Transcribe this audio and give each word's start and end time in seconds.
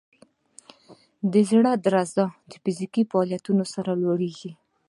د 1.31 1.33
زړه 1.49 1.71
درزا 1.85 2.25
د 2.51 2.53
فزیکي 2.63 3.03
فعالیت 3.11 3.43
سره 3.75 3.91
لوړېږي. 4.03 4.51